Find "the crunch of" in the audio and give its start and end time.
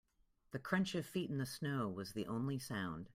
0.49-1.05